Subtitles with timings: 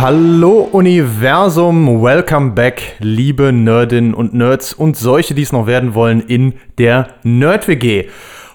[0.00, 6.20] Hallo Universum, welcome back, liebe Nerdinnen und Nerds und solche, die es noch werden wollen
[6.20, 8.06] in der Nerd-WG.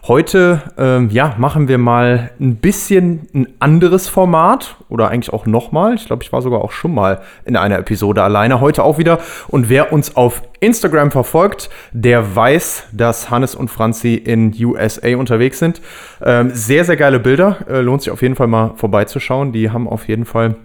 [0.08, 5.96] Heute ähm, ja, machen wir mal ein bisschen ein anderes Format oder eigentlich auch nochmal.
[5.96, 8.62] Ich glaube, ich war sogar auch schon mal in einer Episode alleine.
[8.62, 9.20] Heute auch wieder.
[9.50, 15.60] Und wer uns auf Instagram verfolgt, der weiß, dass Hannes und Franzi in USA unterwegs
[15.60, 15.82] sind.
[16.24, 17.58] Ähm, sehr, sehr geile Bilder.
[17.70, 19.52] Äh, lohnt sich auf jeden Fall mal vorbeizuschauen.
[19.52, 20.56] Die haben auf jeden Fall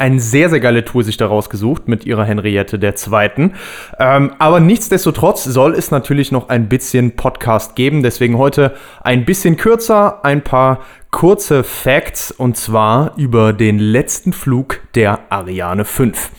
[0.00, 3.52] eine sehr, sehr geile Tour sich daraus gesucht mit ihrer Henriette der Zweiten.
[3.98, 8.02] Ähm, aber nichtsdestotrotz soll es natürlich noch ein bisschen Podcast geben.
[8.02, 14.80] Deswegen heute ein bisschen kürzer, ein paar kurze Facts und zwar über den letzten Flug
[14.94, 16.30] der Ariane 5.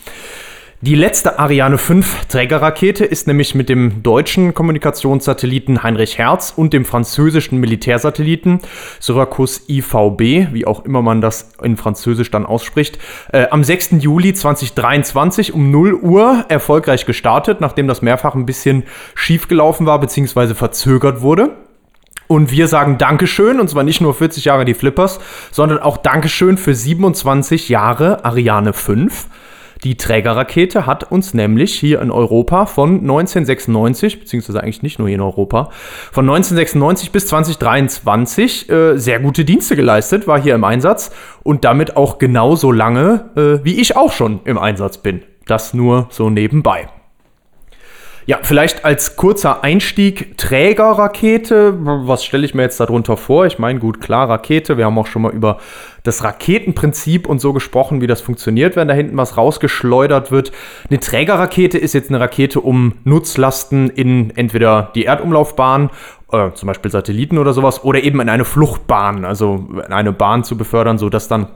[0.84, 6.84] Die letzte Ariane 5 Trägerrakete ist nämlich mit dem deutschen Kommunikationssatelliten Heinrich Hertz und dem
[6.84, 8.58] französischen Militärsatelliten
[8.98, 12.98] Syracuse IVB, wie auch immer man das in Französisch dann ausspricht,
[13.32, 14.02] äh, am 6.
[14.02, 18.82] Juli 2023 um 0 Uhr erfolgreich gestartet, nachdem das mehrfach ein bisschen
[19.14, 20.54] schief gelaufen war bzw.
[20.54, 21.50] verzögert wurde.
[22.26, 25.20] Und wir sagen Dankeschön, und zwar nicht nur 40 Jahre die Flippers,
[25.52, 29.28] sondern auch Dankeschön für 27 Jahre Ariane 5.
[29.84, 35.16] Die Trägerrakete hat uns nämlich hier in Europa von 1996, beziehungsweise eigentlich nicht nur hier
[35.16, 35.70] in Europa,
[36.12, 41.10] von 1996 bis 2023 äh, sehr gute Dienste geleistet, war hier im Einsatz
[41.42, 45.22] und damit auch genauso lange, äh, wie ich auch schon im Einsatz bin.
[45.46, 46.88] Das nur so nebenbei.
[48.24, 51.74] Ja, vielleicht als kurzer Einstieg Trägerrakete.
[51.80, 53.46] Was stelle ich mir jetzt darunter vor?
[53.46, 54.76] Ich meine, gut, klar, Rakete.
[54.76, 55.58] Wir haben auch schon mal über
[56.04, 60.52] das Raketenprinzip und so gesprochen, wie das funktioniert, wenn da hinten was rausgeschleudert wird.
[60.88, 65.90] Eine Trägerrakete ist jetzt eine Rakete, um Nutzlasten in entweder die Erdumlaufbahn
[66.30, 70.44] äh, zum Beispiel Satelliten oder sowas, oder eben in eine Fluchtbahn, also in eine Bahn
[70.44, 71.48] zu befördern, sodass dann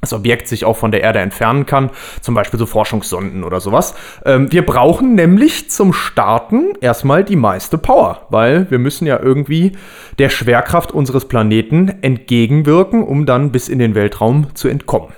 [0.00, 3.94] das Objekt sich auch von der Erde entfernen kann, zum Beispiel so Forschungssonden oder sowas.
[4.24, 9.72] Ähm, wir brauchen nämlich zum Starten erstmal die meiste Power, weil wir müssen ja irgendwie
[10.18, 15.12] der Schwerkraft unseres Planeten entgegenwirken, um dann bis in den Weltraum zu entkommen.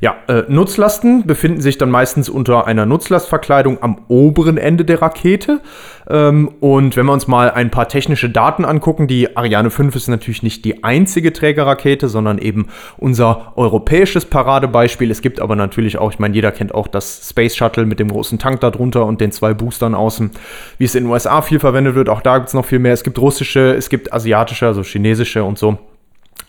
[0.00, 5.60] Ja, äh, Nutzlasten befinden sich dann meistens unter einer Nutzlastverkleidung am oberen Ende der Rakete.
[6.08, 10.08] Ähm, und wenn wir uns mal ein paar technische Daten angucken, die Ariane 5 ist
[10.08, 12.68] natürlich nicht die einzige Trägerrakete, sondern eben
[12.98, 15.10] unser europäisches Paradebeispiel.
[15.10, 18.08] Es gibt aber natürlich auch, ich meine, jeder kennt auch das Space Shuttle mit dem
[18.08, 20.32] großen Tank darunter und den zwei Boostern außen,
[20.78, 22.08] wie es in den USA viel verwendet wird.
[22.08, 22.92] Auch da gibt es noch viel mehr.
[22.92, 25.78] Es gibt russische, es gibt asiatische, also chinesische und so.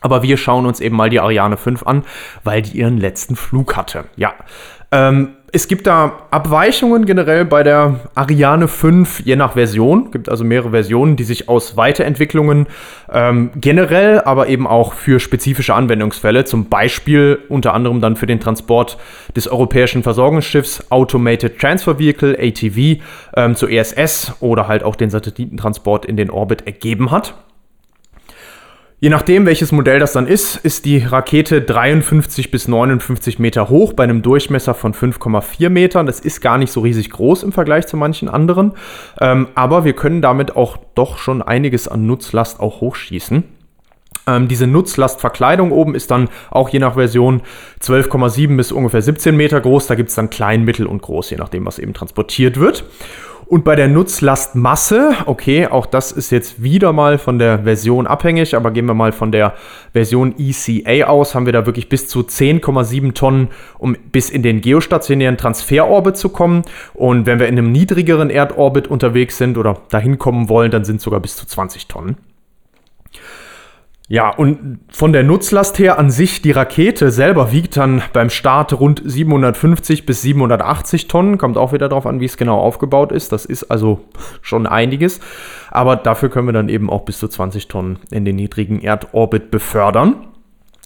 [0.01, 2.03] Aber wir schauen uns eben mal die Ariane 5 an,
[2.43, 4.05] weil die ihren letzten Flug hatte.
[4.15, 4.33] Ja.
[4.91, 10.07] Ähm, es gibt da Abweichungen generell bei der Ariane 5, je nach Version.
[10.07, 12.67] Es gibt also mehrere Versionen, die sich aus Weiterentwicklungen
[13.09, 18.41] ähm, generell, aber eben auch für spezifische Anwendungsfälle, zum Beispiel unter anderem dann für den
[18.41, 18.97] Transport
[19.33, 23.01] des europäischen Versorgungsschiffs Automated Transfer Vehicle, ATV,
[23.37, 27.33] ähm, zur ESS oder halt auch den Satellitentransport in den Orbit ergeben hat.
[28.97, 33.91] Je nachdem, welches Modell das dann ist, ist die Rakete 53 bis 59 Meter hoch
[33.91, 36.05] bei einem Durchmesser von 5,4 Metern.
[36.05, 38.71] Das ist gar nicht so riesig groß im Vergleich zu manchen anderen.
[39.19, 43.43] Ähm, aber wir können damit auch doch schon einiges an Nutzlast auch hochschießen.
[44.27, 47.41] Ähm, diese Nutzlastverkleidung oben ist dann auch je nach Version
[47.81, 49.87] 12,7 bis ungefähr 17 Meter groß.
[49.87, 52.85] Da gibt es dann klein, mittel und groß, je nachdem, was eben transportiert wird.
[53.47, 58.55] Und bei der Nutzlastmasse, okay, auch das ist jetzt wieder mal von der Version abhängig,
[58.55, 59.53] aber gehen wir mal von der
[59.93, 64.61] Version ECA aus, haben wir da wirklich bis zu 10,7 Tonnen, um bis in den
[64.61, 66.63] geostationären Transferorbit zu kommen.
[66.95, 70.97] Und wenn wir in einem niedrigeren Erdorbit unterwegs sind oder dahin kommen wollen, dann sind
[70.97, 72.17] es sogar bis zu 20 Tonnen.
[74.07, 78.79] Ja, und von der Nutzlast her an sich, die Rakete selber wiegt dann beim Start
[78.79, 81.39] rund 750 bis 780 Tonnen.
[81.39, 83.31] Kommt auch wieder darauf an, wie es genau aufgebaut ist.
[83.31, 84.01] Das ist also
[84.41, 85.19] schon einiges.
[85.71, 89.49] Aber dafür können wir dann eben auch bis zu 20 Tonnen in den niedrigen Erdorbit
[89.49, 90.27] befördern.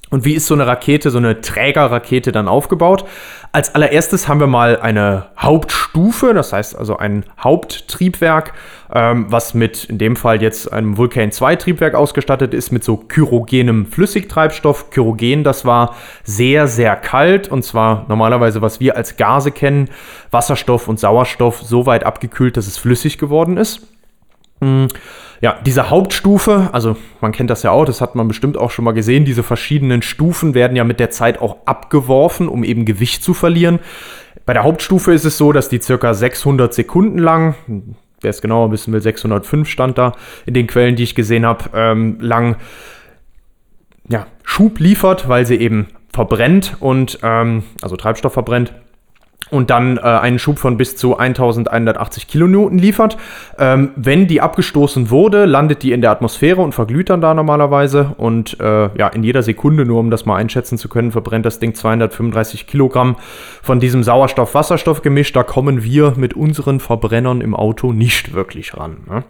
[0.09, 3.05] Und wie ist so eine Rakete, so eine Trägerrakete dann aufgebaut?
[3.51, 8.53] Als allererstes haben wir mal eine Hauptstufe, das heißt also ein Haupttriebwerk,
[8.93, 12.97] ähm, was mit in dem Fall jetzt einem Vulcan 2 Triebwerk ausgestattet ist, mit so
[12.97, 14.89] kyrogenem Flüssigtreibstoff.
[14.89, 19.89] Kyrogen, das war sehr, sehr kalt und zwar normalerweise, was wir als Gase kennen,
[20.31, 23.87] Wasserstoff und Sauerstoff so weit abgekühlt, dass es flüssig geworden ist.
[24.61, 24.87] Mhm.
[25.41, 28.83] Ja, diese Hauptstufe, also man kennt das ja auch, das hat man bestimmt auch schon
[28.83, 33.23] mal gesehen, diese verschiedenen Stufen werden ja mit der Zeit auch abgeworfen, um eben Gewicht
[33.23, 33.79] zu verlieren.
[34.45, 37.55] Bei der Hauptstufe ist es so, dass die circa 600 Sekunden lang,
[38.19, 40.11] wer es genauer wissen will, 605 stand da
[40.45, 42.57] in den Quellen, die ich gesehen habe, ähm, lang
[44.09, 48.73] ja, Schub liefert, weil sie eben verbrennt und ähm, also Treibstoff verbrennt
[49.49, 53.17] und dann äh, einen Schub von bis zu 1180 Kilonewton liefert.
[53.57, 58.13] Ähm, wenn die abgestoßen wurde, landet die in der Atmosphäre und verglüht dann da normalerweise.
[58.17, 61.59] Und äh, ja, in jeder Sekunde, nur um das mal einschätzen zu können, verbrennt das
[61.59, 63.15] Ding 235 Kilogramm
[63.61, 65.31] von diesem Sauerstoff-Wasserstoff-Gemisch.
[65.33, 68.97] Da kommen wir mit unseren Verbrennern im Auto nicht wirklich ran.
[69.09, 69.23] Ne?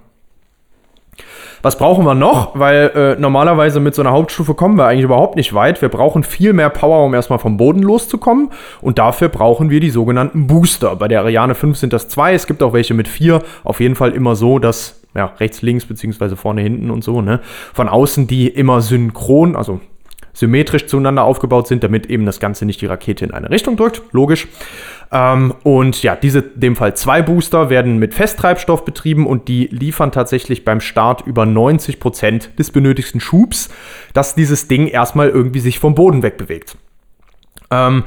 [1.62, 2.58] Was brauchen wir noch?
[2.58, 5.82] Weil äh, normalerweise mit so einer Hauptstufe kommen wir eigentlich überhaupt nicht weit.
[5.82, 8.50] Wir brauchen viel mehr Power, um erstmal vom Boden loszukommen.
[8.82, 10.96] Und dafür brauchen wir die sogenannten Booster.
[10.96, 12.34] Bei der Ariane 5 sind das zwei.
[12.34, 13.42] Es gibt auch welche mit vier.
[13.64, 17.40] Auf jeden Fall immer so, dass ja, rechts, links, beziehungsweise vorne, hinten und so, ne?
[17.74, 19.80] Von außen die immer synchron, also
[20.40, 24.02] symmetrisch zueinander aufgebaut sind, damit eben das Ganze nicht die Rakete in eine Richtung drückt.
[24.12, 24.48] Logisch.
[25.12, 30.12] Ähm, und ja, diese, dem Fall zwei Booster, werden mit Festtreibstoff betrieben und die liefern
[30.12, 33.70] tatsächlich beim Start über 90 Prozent des benötigten Schubs,
[34.14, 36.78] dass dieses Ding erstmal irgendwie sich vom Boden wegbewegt.
[37.70, 38.04] Ähm,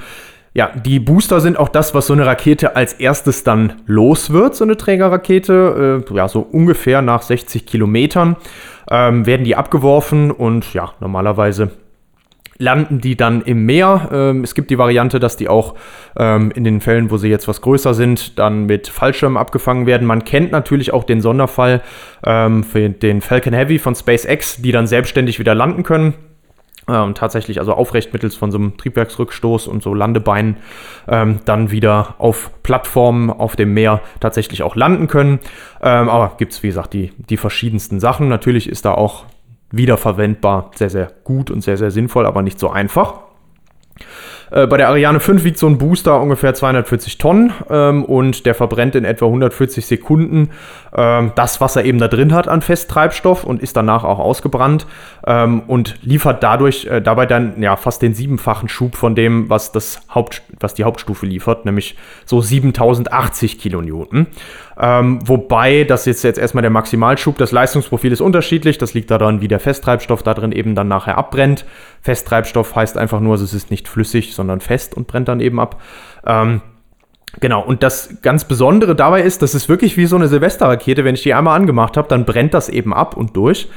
[0.55, 4.55] ja, die Booster sind auch das, was so eine Rakete als erstes dann los wird,
[4.55, 6.05] so eine Trägerrakete.
[6.11, 8.37] Äh, ja, so ungefähr nach 60 Kilometern
[8.91, 11.71] ähm, werden die abgeworfen und ja, normalerweise
[12.63, 14.09] landen die dann im Meer.
[14.13, 15.75] Ähm, es gibt die Variante, dass die auch
[16.17, 20.07] ähm, in den Fällen, wo sie jetzt was größer sind, dann mit Fallschirmen abgefangen werden.
[20.07, 21.83] Man kennt natürlich auch den Sonderfall
[22.25, 26.15] ähm, für den Falcon Heavy von SpaceX, die dann selbstständig wieder landen können.
[26.89, 30.57] Äh, und tatsächlich also aufrecht mittels von so einem Triebwerksrückstoß und so Landebeinen
[31.09, 35.41] ähm, dann wieder auf Plattformen auf dem Meer tatsächlich auch landen können.
[35.83, 38.29] Ähm, aber gibt es, wie gesagt, die, die verschiedensten Sachen.
[38.29, 39.25] Natürlich ist da auch
[39.73, 43.21] wiederverwendbar, sehr, sehr gut und sehr, sehr sinnvoll, aber nicht so einfach.
[44.53, 48.55] Äh, bei der Ariane 5 wiegt so ein Booster ungefähr 240 Tonnen ähm, und der
[48.55, 50.51] verbrennt in etwa 140 Sekunden
[50.95, 54.87] ähm, das, was er eben da drin hat an Festtreibstoff und ist danach auch ausgebrannt
[55.27, 59.73] ähm, und liefert dadurch äh, dabei dann ja fast den siebenfachen Schub von dem, was,
[59.73, 61.97] das Haupt, was die Hauptstufe liefert, nämlich
[62.27, 64.27] so 7080 Kilonewton.
[64.79, 68.79] Ähm, wobei das jetzt, jetzt erstmal der Maximalschub, das Leistungsprofil ist unterschiedlich.
[68.79, 71.65] Das liegt daran, wie der Festtreibstoff da drin eben dann nachher abbrennt.
[72.01, 75.81] Festtreibstoff heißt einfach nur, es ist nicht flüssig, sondern fest und brennt dann eben ab.
[76.27, 76.63] Ähm,
[77.41, 81.03] Genau, und das ganz Besondere dabei ist, das ist wirklich wie so eine Silvesterrakete.
[81.03, 83.71] Wenn ich die einmal angemacht habe, dann brennt das eben ab und durch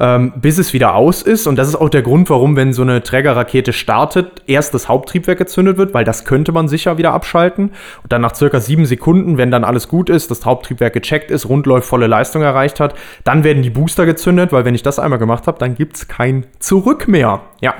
[0.00, 1.46] ähm, bis es wieder aus ist.
[1.46, 5.38] Und das ist auch der Grund, warum, wenn so eine Trägerrakete startet, erst das Haupttriebwerk
[5.38, 7.70] gezündet wird, weil das könnte man sicher wieder abschalten.
[8.02, 11.48] Und dann nach circa sieben Sekunden, wenn dann alles gut ist, das Haupttriebwerk gecheckt ist,
[11.48, 12.94] rundläuft, volle Leistung erreicht hat,
[13.24, 16.08] dann werden die Booster gezündet, weil wenn ich das einmal gemacht habe, dann gibt es
[16.08, 17.40] kein Zurück mehr.
[17.60, 17.74] Ja,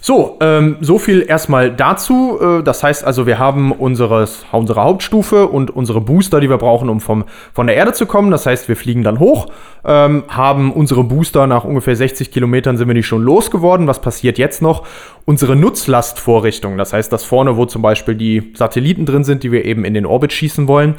[0.00, 2.38] so, ähm, so viel erstmal dazu.
[2.40, 6.88] Äh, das heißt also, wir haben unseres, unsere Hauptstufe und unsere Booster, die wir brauchen,
[6.88, 8.30] um vom, von der Erde zu kommen.
[8.30, 9.46] Das heißt, wir fliegen dann hoch,
[9.84, 13.86] ähm, haben unsere Booster nach ungefähr 60 Kilometern sind wir nicht schon losgeworden.
[13.86, 14.84] Was passiert jetzt noch?
[15.24, 19.64] Unsere Nutzlastvorrichtung, das heißt, das vorne, wo zum Beispiel die Satelliten drin sind, die wir
[19.64, 20.94] eben in den Orbit schießen wollen,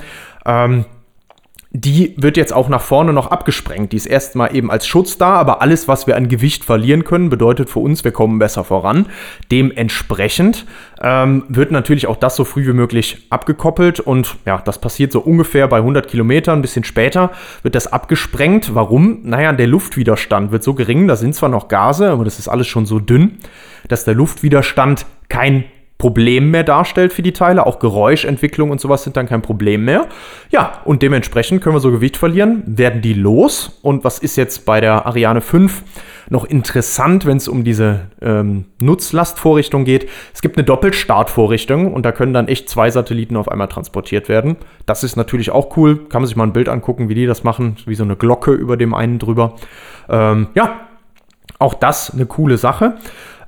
[0.45, 0.85] ähm,
[1.71, 3.91] die wird jetzt auch nach vorne noch abgesprengt.
[3.91, 7.29] Die ist erstmal eben als Schutz da, aber alles, was wir an Gewicht verlieren können,
[7.29, 9.05] bedeutet für uns, wir kommen besser voran.
[9.51, 10.65] Dementsprechend
[10.99, 15.19] ähm, wird natürlich auch das so früh wie möglich abgekoppelt und ja, das passiert so
[15.19, 18.73] ungefähr bei 100 Kilometern, ein bisschen später wird das abgesprengt.
[18.73, 19.19] Warum?
[19.23, 22.65] Naja, der Luftwiderstand wird so gering, da sind zwar noch Gase, aber das ist alles
[22.65, 23.37] schon so dünn,
[23.87, 25.65] dass der Luftwiderstand kein
[25.99, 27.65] Problem mehr darstellt für die Teile.
[27.65, 30.07] Auch Geräuschentwicklung und sowas sind dann kein Problem mehr.
[30.49, 33.77] Ja, und dementsprechend können wir so Gewicht verlieren, werden die los.
[33.81, 35.83] Und was ist jetzt bei der Ariane 5
[36.29, 40.07] noch interessant, wenn es um diese ähm, Nutzlastvorrichtung geht?
[40.33, 44.55] Es gibt eine Doppelstartvorrichtung und da können dann echt zwei Satelliten auf einmal transportiert werden.
[44.85, 46.07] Das ist natürlich auch cool.
[46.07, 47.75] Kann man sich mal ein Bild angucken, wie die das machen.
[47.85, 49.55] Wie so eine Glocke über dem einen drüber.
[50.07, 50.79] Ähm, ja,
[51.59, 52.95] auch das eine coole Sache.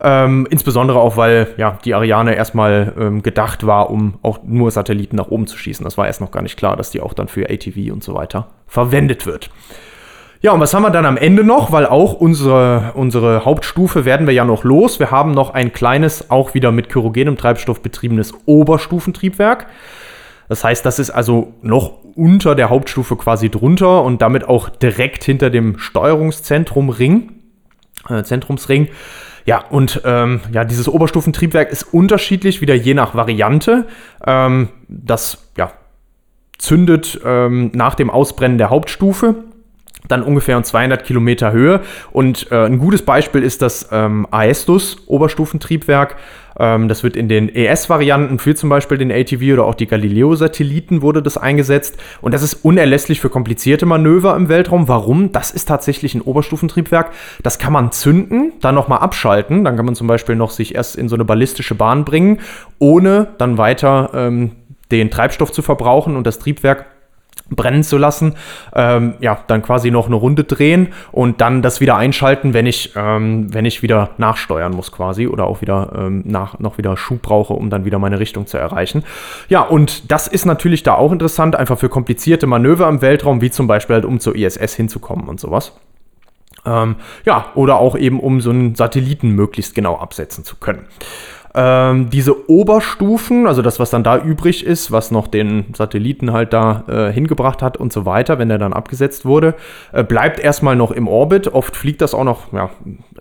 [0.04, 5.16] Ähm, insbesondere auch, weil ja, die Ariane erstmal ähm, gedacht war, um auch nur Satelliten
[5.16, 5.84] nach oben zu schießen.
[5.84, 8.16] Das war erst noch gar nicht klar, dass die auch dann für ATV und so
[8.16, 9.52] weiter verwendet wird.
[10.42, 11.72] Ja, und was haben wir dann am Ende noch?
[11.72, 15.00] Weil auch unsere, unsere Hauptstufe werden wir ja noch los.
[15.00, 19.68] Wir haben noch ein kleines, auch wieder mit kyrogenem Treibstoff betriebenes Oberstufentriebwerk.
[20.50, 25.24] Das heißt, das ist also noch unter der Hauptstufe quasi drunter und damit auch direkt
[25.24, 27.34] hinter dem Steuerungszentrum Ring,
[28.10, 28.90] äh, Zentrumsring.
[29.46, 33.88] Ja, und ähm, ja, dieses Oberstufentriebwerk ist unterschiedlich, wieder je nach Variante.
[34.26, 35.72] Ähm, das ja,
[36.58, 39.36] zündet ähm, nach dem Ausbrennen der Hauptstufe
[40.08, 41.82] dann ungefähr um 200 Kilometer Höhe.
[42.12, 46.18] Und äh, ein gutes Beispiel ist das ähm, Aestus Oberstufentriebwerk.
[46.62, 51.02] Ähm, das wird in den ES-Varianten für zum Beispiel den ATV oder auch die Galileo-Satelliten
[51.02, 51.98] wurde das eingesetzt.
[52.22, 54.88] Und das ist unerlässlich für komplizierte Manöver im Weltraum.
[54.88, 55.32] Warum?
[55.32, 57.12] Das ist tatsächlich ein Oberstufentriebwerk.
[57.42, 59.64] Das kann man zünden, dann nochmal abschalten.
[59.66, 62.40] Dann kann man zum Beispiel noch sich erst in so eine ballistische Bahn bringen,
[62.78, 64.52] ohne dann weiter ähm,
[64.92, 66.86] den Treibstoff zu verbrauchen und das Triebwerk
[67.52, 68.36] brennen zu lassen,
[68.74, 72.94] ähm, ja, dann quasi noch eine Runde drehen und dann das wieder einschalten, wenn ich,
[72.96, 77.22] ähm, wenn ich wieder nachsteuern muss quasi oder auch wieder ähm, nach, noch wieder Schub
[77.22, 79.04] brauche, um dann wieder meine Richtung zu erreichen.
[79.50, 83.52] Ja, und das ist natürlich da auch interessant, einfach für komplizierte Manöver im Weltraum, wie
[83.52, 85.74] zum Beispiel halt, um zur ISS hinzukommen und sowas.
[86.66, 90.86] Ähm, ja, oder auch eben, um so einen Satelliten möglichst genau absetzen zu können.
[91.54, 96.54] Ähm, diese Oberstufen, also das, was dann da übrig ist, was noch den Satelliten halt
[96.54, 99.56] da äh, hingebracht hat und so weiter, wenn der dann abgesetzt wurde,
[99.92, 101.50] äh, bleibt erstmal noch im Orbit.
[101.50, 102.70] Oft fliegt das auch noch ja,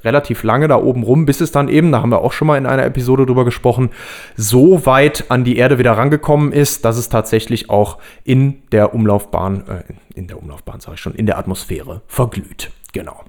[0.04, 2.56] relativ lange da oben rum, bis es dann eben, da haben wir auch schon mal
[2.56, 3.90] in einer Episode drüber gesprochen,
[4.36, 9.64] so weit an die Erde wieder rangekommen ist, dass es tatsächlich auch in der Umlaufbahn,
[9.68, 9.82] äh,
[10.14, 12.70] in der Umlaufbahn sage ich schon, in der Atmosphäre verglüht.
[12.92, 13.24] Genau.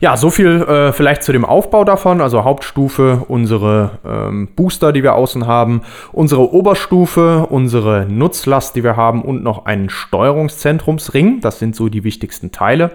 [0.00, 2.20] Ja, so viel äh, vielleicht zu dem Aufbau davon.
[2.20, 8.96] Also Hauptstufe, unsere ähm, Booster, die wir außen haben, unsere Oberstufe, unsere Nutzlast, die wir
[8.96, 11.40] haben und noch einen Steuerungszentrumsring.
[11.40, 12.92] Das sind so die wichtigsten Teile.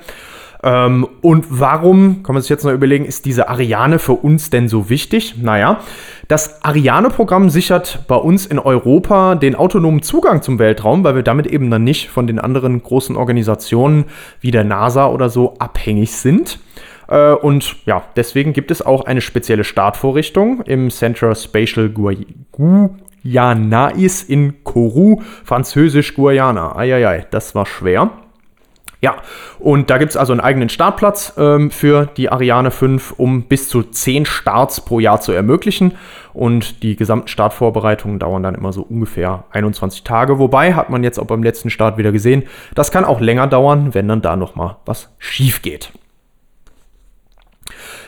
[0.62, 4.68] Ähm, und warum, kann man sich jetzt noch überlegen, ist diese Ariane für uns denn
[4.68, 5.36] so wichtig?
[5.42, 5.80] Naja,
[6.28, 11.48] das Ariane-Programm sichert bei uns in Europa den autonomen Zugang zum Weltraum, weil wir damit
[11.48, 14.06] eben dann nicht von den anderen großen Organisationen
[14.42, 16.60] wie der NASA oder so abhängig sind.
[17.08, 24.62] Äh, und ja, deswegen gibt es auch eine spezielle Startvorrichtung im Centre Spatial Guyanais in
[24.66, 26.76] Kourou, französisch Guyana.
[26.76, 28.12] Eieiei, das war schwer.
[29.02, 29.22] Ja,
[29.60, 33.70] und da gibt es also einen eigenen Startplatz ähm, für die Ariane 5, um bis
[33.70, 35.94] zu 10 Starts pro Jahr zu ermöglichen.
[36.34, 40.38] Und die gesamten Startvorbereitungen dauern dann immer so ungefähr 21 Tage.
[40.38, 42.44] Wobei, hat man jetzt auch beim letzten Start wieder gesehen,
[42.76, 45.94] das kann auch länger dauern, wenn dann da nochmal was schief geht.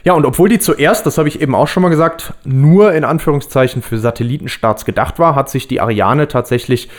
[0.03, 3.03] Ja, und obwohl die zuerst, das habe ich eben auch schon mal gesagt, nur in
[3.03, 6.89] Anführungszeichen für Satellitenstarts gedacht war, hat sich die Ariane tatsächlich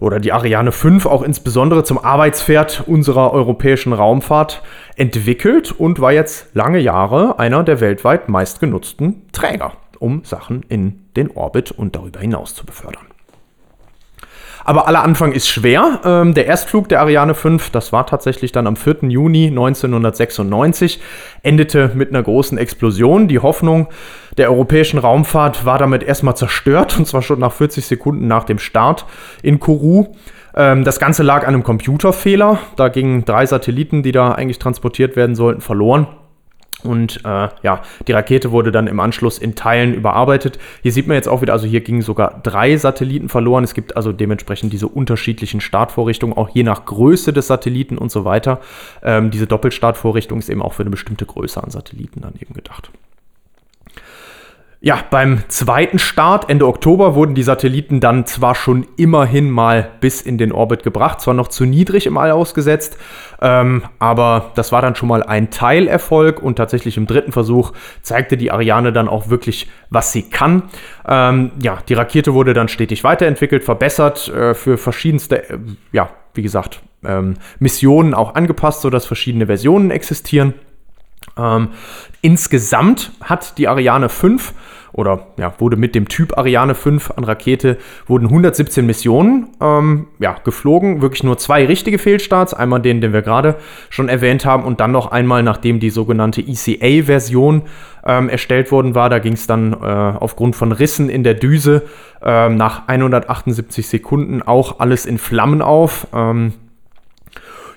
[0.00, 4.62] oder die Ariane 5 auch insbesondere zum Arbeitspferd unserer europäischen Raumfahrt
[4.96, 11.30] entwickelt und war jetzt lange Jahre einer der weltweit meistgenutzten Träger, um Sachen in den
[11.30, 13.06] Orbit und darüber hinaus zu befördern.
[14.68, 16.00] Aber aller Anfang ist schwer.
[16.04, 18.96] Ähm, der Erstflug der Ariane 5, das war tatsächlich dann am 4.
[19.08, 21.00] Juni 1996,
[21.42, 23.28] endete mit einer großen Explosion.
[23.28, 23.88] Die Hoffnung
[24.36, 28.58] der europäischen Raumfahrt war damit erstmal zerstört, und zwar schon nach 40 Sekunden nach dem
[28.58, 29.06] Start
[29.42, 30.14] in Kourou.
[30.54, 32.58] Ähm, das Ganze lag an einem Computerfehler.
[32.76, 36.08] Da gingen drei Satelliten, die da eigentlich transportiert werden sollten, verloren.
[36.84, 40.58] Und äh, ja, die Rakete wurde dann im Anschluss in Teilen überarbeitet.
[40.82, 43.64] Hier sieht man jetzt auch wieder, also hier gingen sogar drei Satelliten verloren.
[43.64, 48.24] Es gibt also dementsprechend diese unterschiedlichen Startvorrichtungen, auch je nach Größe des Satelliten und so
[48.24, 48.60] weiter.
[49.02, 52.90] Ähm, diese Doppelstartvorrichtung ist eben auch für eine bestimmte Größe an Satelliten dann eben gedacht.
[54.80, 60.22] Ja, beim zweiten Start Ende Oktober wurden die Satelliten dann zwar schon immerhin mal bis
[60.22, 62.96] in den Orbit gebracht, zwar noch zu niedrig im All ausgesetzt,
[63.42, 68.36] ähm, aber das war dann schon mal ein Teilerfolg und tatsächlich im dritten Versuch zeigte
[68.36, 70.62] die Ariane dann auch wirklich, was sie kann.
[71.08, 75.58] Ähm, ja, die Rakete wurde dann stetig weiterentwickelt, verbessert, äh, für verschiedenste, äh,
[75.90, 80.54] ja, wie gesagt, ähm, Missionen auch angepasst, sodass verschiedene Versionen existieren.
[81.38, 81.68] Ähm,
[82.20, 84.54] insgesamt hat die Ariane 5
[84.92, 90.36] oder ja, wurde mit dem Typ Ariane 5 an Rakete, wurden 117 Missionen ähm, ja,
[90.44, 91.02] geflogen.
[91.02, 92.54] Wirklich nur zwei richtige Fehlstarts.
[92.54, 93.56] Einmal den, den wir gerade
[93.90, 97.62] schon erwähnt haben und dann noch einmal, nachdem die sogenannte ECA-Version
[98.04, 99.10] ähm, erstellt worden war.
[99.10, 101.82] Da ging es dann äh, aufgrund von Rissen in der Düse
[102.22, 106.08] äh, nach 178 Sekunden auch alles in Flammen auf.
[106.14, 106.54] Ähm,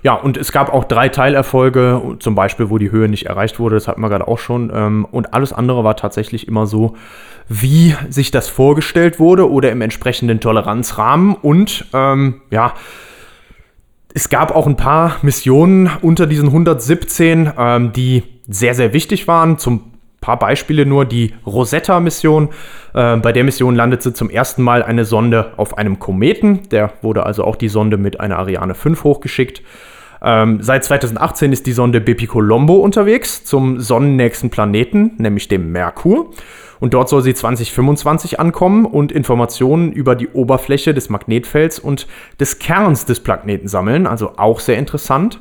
[0.03, 3.75] ja, und es gab auch drei Teilerfolge, zum Beispiel, wo die Höhe nicht erreicht wurde,
[3.75, 4.71] das hatten wir gerade auch schon.
[4.73, 6.95] Ähm, und alles andere war tatsächlich immer so,
[7.47, 11.35] wie sich das vorgestellt wurde oder im entsprechenden Toleranzrahmen.
[11.35, 12.73] Und ähm, ja,
[14.13, 19.57] es gab auch ein paar Missionen unter diesen 117, ähm, die sehr, sehr wichtig waren.
[19.57, 19.91] Zum
[20.21, 22.49] paar Beispiele nur die Rosetta-Mission.
[22.93, 26.69] Äh, bei der Mission landete zum ersten Mal eine Sonde auf einem Kometen.
[26.69, 29.61] Der wurde also auch die Sonde mit einer Ariane 5 hochgeschickt.
[30.23, 36.31] Ähm, seit 2018 ist die Sonde Bepi Colombo unterwegs zum sonnennächsten Planeten, nämlich dem Merkur.
[36.79, 42.07] Und dort soll sie 2025 ankommen und Informationen über die Oberfläche des Magnetfelds und
[42.39, 44.07] des Kerns des Planeten sammeln.
[44.07, 45.39] Also auch sehr interessant.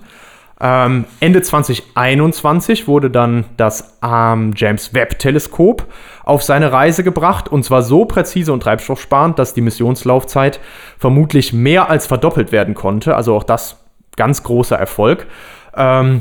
[0.63, 5.87] Ähm, Ende 2021 wurde dann das ähm, James Webb Teleskop
[6.25, 10.61] auf seine Reise gebracht und zwar so präzise und treibstoffsparend, dass die Missionslaufzeit
[10.99, 13.17] vermutlich mehr als verdoppelt werden konnte.
[13.17, 13.80] Also auch das
[14.21, 15.27] ganz großer Erfolg.
[15.75, 16.21] Ähm,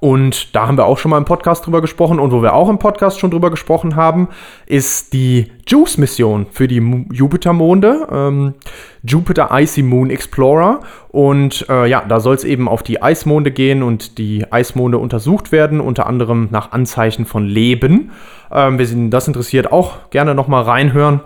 [0.00, 2.18] und da haben wir auch schon mal im Podcast drüber gesprochen.
[2.18, 4.30] Und wo wir auch im Podcast schon drüber gesprochen haben,
[4.64, 8.08] ist die JUICE-Mission für die Jupiter-Monde.
[8.10, 8.54] Ähm,
[9.04, 10.80] Jupiter Icy Moon Explorer.
[11.10, 15.52] Und äh, ja, da soll es eben auf die Eismonde gehen und die Eismonde untersucht
[15.52, 18.10] werden, unter anderem nach Anzeichen von Leben.
[18.50, 21.20] Ähm, wir sind das interessiert, auch gerne nochmal reinhören.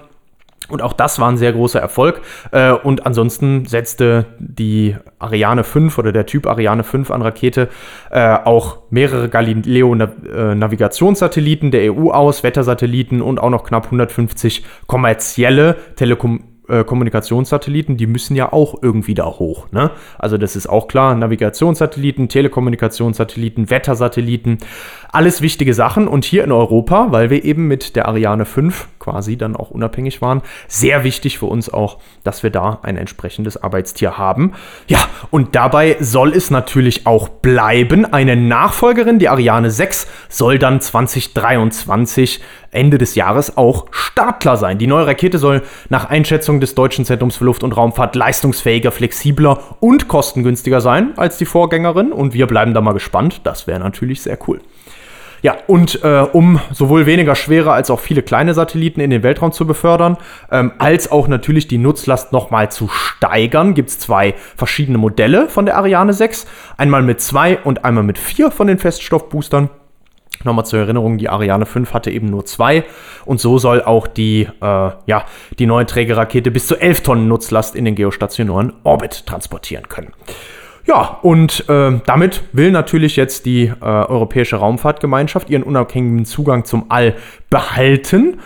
[0.69, 2.23] Und auch das war ein sehr großer Erfolg.
[2.51, 7.69] Äh, und ansonsten setzte die Ariane 5 oder der Typ Ariane 5 an Rakete
[8.11, 16.45] äh, auch mehrere Galileo-Navigationssatelliten der EU aus, Wettersatelliten und auch noch knapp 150 kommerzielle Telekom
[16.69, 19.71] äh, Kommunikationssatelliten, die müssen ja auch irgendwie da hoch.
[19.71, 19.93] Ne?
[20.19, 24.59] Also das ist auch klar, Navigationssatelliten, Telekommunikationssatelliten, Wettersatelliten,
[25.09, 26.09] alles wichtige Sachen.
[26.09, 30.21] Und hier in Europa, weil wir eben mit der Ariane 5 quasi dann auch unabhängig
[30.21, 34.55] waren, sehr wichtig für uns auch, dass wir da ein entsprechendes Arbeitstier haben.
[34.89, 34.99] Ja,
[35.31, 38.05] und dabei soll es natürlich auch bleiben.
[38.05, 42.41] Eine Nachfolgerin, die Ariane 6, soll dann 2023
[42.73, 44.79] Ende des Jahres auch startklar sein.
[44.79, 49.77] Die neue Rakete soll nach Einschätzung des Deutschen Zentrums für Luft- und Raumfahrt leistungsfähiger, flexibler
[49.79, 52.13] und kostengünstiger sein als die Vorgängerin.
[52.13, 53.43] Und wir bleiben da mal gespannt.
[53.45, 54.61] Das wäre natürlich sehr cool.
[55.43, 59.53] Ja, und äh, um sowohl weniger schwere als auch viele kleine Satelliten in den Weltraum
[59.53, 60.17] zu befördern,
[60.51, 65.67] ähm, als auch natürlich die Nutzlast nochmal zu steigern, gibt es zwei verschiedene Modelle von
[65.67, 66.47] der Ariane 6.
[66.77, 69.71] Einmal mit zwei und einmal mit vier von den Feststoffboostern.
[70.45, 72.85] Nochmal zur Erinnerung, die Ariane 5 hatte eben nur zwei
[73.25, 75.25] und so soll auch die, äh, ja,
[75.59, 80.13] die neue Trägerrakete bis zu 11 Tonnen Nutzlast in den geostationären Orbit transportieren können.
[80.87, 86.87] Ja, und äh, damit will natürlich jetzt die äh, Europäische Raumfahrtgemeinschaft ihren unabhängigen Zugang zum
[86.91, 87.15] All
[87.51, 88.41] behalten.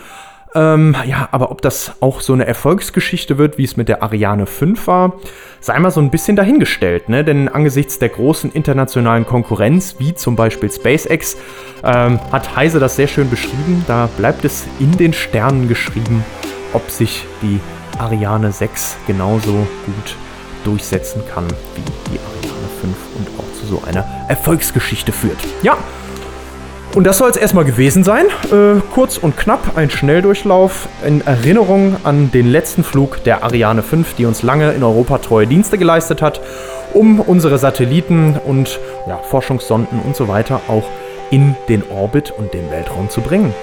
[0.53, 4.47] Ähm, ja, aber ob das auch so eine Erfolgsgeschichte wird, wie es mit der Ariane
[4.47, 5.13] 5 war,
[5.61, 7.07] sei mal so ein bisschen dahingestellt.
[7.09, 7.23] Ne?
[7.23, 11.37] Denn angesichts der großen internationalen Konkurrenz, wie zum Beispiel SpaceX,
[11.83, 13.85] ähm, hat Heise das sehr schön beschrieben.
[13.87, 16.25] Da bleibt es in den Sternen geschrieben,
[16.73, 17.59] ob sich die
[17.99, 20.15] Ariane 6 genauso gut
[20.63, 22.30] durchsetzen kann wie die Ariane
[22.81, 25.37] 5 und auch zu so einer Erfolgsgeschichte führt.
[25.61, 25.77] Ja,
[26.93, 28.25] und das soll es erstmal gewesen sein.
[28.51, 34.15] Äh, kurz und knapp ein Schnelldurchlauf in Erinnerung an den letzten Flug der Ariane 5,
[34.15, 36.41] die uns lange in Europa treue Dienste geleistet hat,
[36.93, 40.83] um unsere Satelliten und ja, Forschungssonden und so weiter auch
[41.29, 43.53] in den Orbit und den Weltraum zu bringen.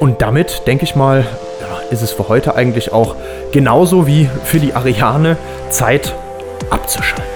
[0.00, 1.24] Und damit, denke ich mal,
[1.60, 3.14] ja, ist es für heute eigentlich auch
[3.52, 5.36] genauso wie für die Ariane
[5.70, 6.16] Zeit
[6.70, 7.31] abzuschalten.